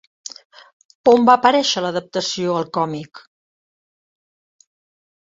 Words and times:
On 1.11 1.27
va 1.27 1.35
aparèixer 1.39 1.83
l'adaptació 1.85 2.55
al 2.61 2.65
còmic? 2.79 3.21